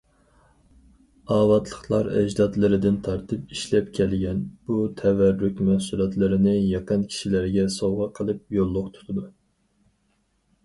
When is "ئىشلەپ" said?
3.55-3.91